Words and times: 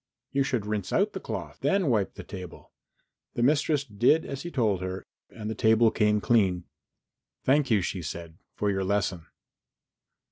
"You 0.31 0.41
should 0.41 0.65
rinse 0.65 0.91
out 0.91 1.13
the 1.13 1.19
cloth, 1.19 1.59
then 1.61 1.85
wipe 1.85 2.15
the 2.15 2.23
table." 2.23 2.71
The 3.35 3.43
mistress 3.43 3.83
did 3.83 4.25
as 4.25 4.41
he 4.41 4.49
told 4.49 4.81
her 4.81 5.05
and 5.29 5.47
the 5.47 5.53
table 5.53 5.91
came 5.91 6.19
clean. 6.19 6.63
"Thank 7.43 7.69
you," 7.69 7.83
she 7.83 8.01
said, 8.01 8.39
"for 8.55 8.71
your 8.71 8.83
lesson." 8.83 9.27